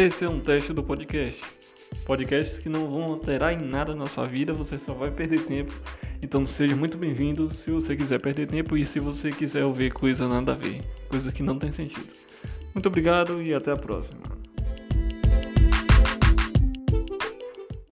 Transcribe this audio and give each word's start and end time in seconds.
Esse 0.00 0.24
é 0.24 0.28
um 0.30 0.40
teste 0.40 0.72
do 0.72 0.82
podcast. 0.82 1.38
Podcasts 2.06 2.56
que 2.56 2.70
não 2.70 2.90
vão 2.90 3.02
alterar 3.02 3.52
em 3.52 3.62
nada 3.62 3.94
na 3.94 4.06
sua 4.06 4.24
vida, 4.24 4.50
você 4.50 4.78
só 4.78 4.94
vai 4.94 5.10
perder 5.10 5.44
tempo. 5.44 5.74
Então 6.22 6.46
seja 6.46 6.74
muito 6.74 6.96
bem-vindo 6.96 7.52
se 7.52 7.70
você 7.70 7.94
quiser 7.94 8.18
perder 8.18 8.48
tempo 8.48 8.78
e 8.78 8.86
se 8.86 8.98
você 8.98 9.28
quiser 9.28 9.62
ouvir 9.62 9.92
coisa 9.92 10.26
nada 10.26 10.52
a 10.52 10.54
ver, 10.54 10.80
coisa 11.06 11.30
que 11.30 11.42
não 11.42 11.58
tem 11.58 11.70
sentido. 11.70 12.14
Muito 12.72 12.86
obrigado 12.86 13.42
e 13.42 13.52
até 13.52 13.72
a 13.72 13.76
próxima. 13.76 14.29